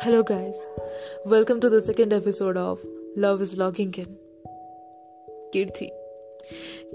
[0.00, 0.64] Hello, guys.
[1.26, 2.78] Welcome to the second episode of
[3.16, 4.06] Love is Logging In.
[5.52, 5.88] कीर्ति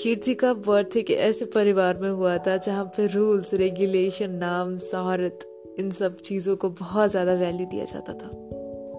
[0.00, 5.46] कीर्ति का birth एक ऐसे परिवार में हुआ था जहाँ पे रूल्स रेगुलेशन नाम शहरत
[5.78, 8.30] इन सब चीज़ों को बहुत ज़्यादा वैल्यू दिया जाता था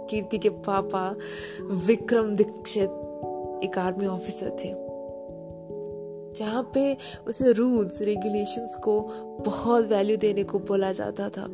[0.09, 1.09] कीर्ति के पापा
[1.88, 4.73] विक्रम दीक्षित एक आर्मी ऑफिसर थे
[6.36, 6.96] जहाँ पे
[7.27, 9.02] उसे रूल्स रेगुलेशंस को
[9.46, 11.48] बहुत वैल्यू देने को बोला जाता था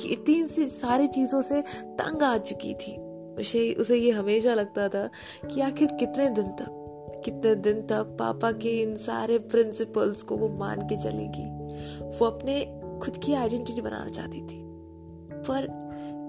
[0.00, 2.96] कीर्ति इन सारी चीज़ों से तंग आ चुकी थी।
[3.40, 5.10] उसे उसे ये हमेशा लगता था
[5.54, 10.48] कि आखिर कितने दिन तक, कितने दिन तक पापा के इन सारे प्रिंसिपल्स को वो
[10.48, 11.44] मान के चलेगी।
[12.18, 14.62] वो अपने खुद की आइडेंटिटी बनाना चाहती थी।
[15.32, 15.68] पर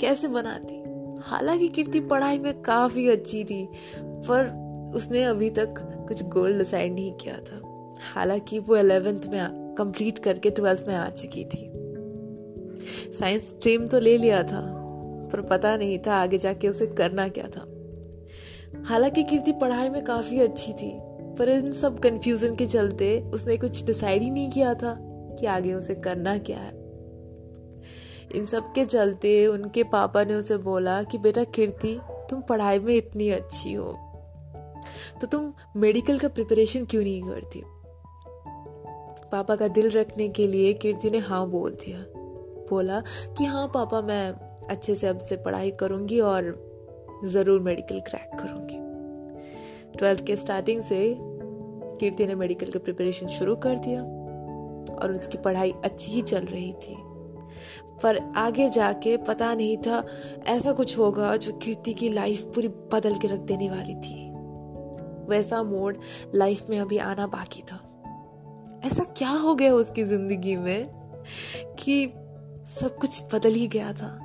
[0.02, 0.84] कैसे बनाती?
[1.22, 5.73] हालाँकि कीर्ति पढ़ाई में काफ़ी अच्छी थी, पर उसने अभी तक
[6.08, 7.61] कुछ गोल डिसाइड नहीं किया था।
[8.13, 11.77] हालाँकि वो अलेवेंथ में कंप्लीट करके ट्वेल्थ में आ चुकी थी।
[13.13, 14.61] साइंस स्ट्रीम तो ले लिया था,
[15.33, 17.66] पर पता नहीं था आगे जाके उसे करना क्या था।
[18.85, 20.91] हालाँकि कीर्ति पढ़ाई में काफ़ी अच्छी थी,
[21.39, 24.97] पर इन सब कंफ्यूजन के चलते उसने कुछ डिसाइड ही नहीं किया था
[25.39, 26.71] कि आगे उसे करना क्या है।
[28.35, 32.95] इन सब के चलते उनके पापा ने उसे बोला कि, बेटा कीर्ति, तुम पढ़ाई में
[32.95, 33.95] इतनी अच्छी हो
[35.22, 37.61] तो तुम मेडिकल का प्रिपरेशन क्यों नहीं करती?
[39.31, 41.99] पापा का दिल रखने के लिए कीर्ति ने हाँ बोल दिया।
[42.69, 42.99] बोला
[43.37, 44.33] कि हाँ पापा, मैं
[44.69, 46.55] अच्छे से अब से पढ़ाई करूँगी और
[47.25, 48.85] ज़रूर मेडिकल क्रैक करूँगी।
[49.97, 54.01] ट्वेल्थ के स्टार्टिंग से कीर्ति ने मेडिकल का प्रिपरेशन शुरू कर दिया
[54.95, 56.95] और उसकी पढ़ाई अच्छी ही चल रही थी।
[58.03, 60.03] पर आगे जाके पता नहीं था,
[60.47, 64.25] ऐसा कुछ होगा जो कीर्ति की लाइफ पूरी बदल के रख देने वाली थी।
[65.29, 65.97] वैसा मोड
[66.35, 67.79] लाइफ में अभी आना बाकी था।
[68.85, 70.85] ऐसा क्या हो गया उसकी ज़िंदगी में
[71.79, 72.05] कि
[72.67, 74.19] सब कुछ बदल ही गया था।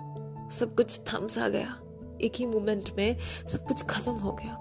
[0.52, 1.80] सब कुछ थम सा गया।
[2.20, 4.52] एक ही मोमेंट में सब कुछ खत्म हो गया।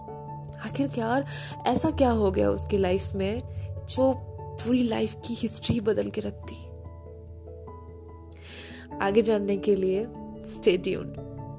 [0.66, 1.24] आखिर क्या
[1.68, 3.42] ऐसा क्या हो गया उसकी लाइफ में
[3.86, 6.72] जो पूरी लाइफ की हिस्ट्री बदल के रखती?
[9.02, 10.08] आगे जानने के लिए
[10.46, 11.14] stay tuned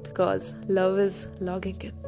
[0.08, 2.02] because love is logging in